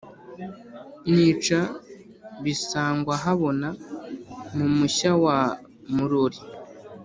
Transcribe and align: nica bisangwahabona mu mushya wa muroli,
nica 1.13 1.59
bisangwahabona 2.43 3.67
mu 4.57 4.67
mushya 4.77 5.11
wa 5.23 5.39
muroli, 5.95 6.39